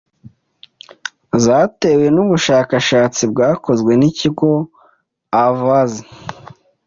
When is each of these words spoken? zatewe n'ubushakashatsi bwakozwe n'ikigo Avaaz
zatewe 1.43 2.05
n'ubushakashatsi 2.15 3.21
bwakozwe 3.31 3.91
n'ikigo 3.99 4.49
Avaaz 5.45 5.93